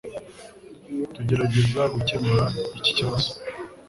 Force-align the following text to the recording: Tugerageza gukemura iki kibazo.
Tugerageza 1.13 1.81
gukemura 1.93 2.45
iki 2.77 2.91
kibazo. 2.97 3.29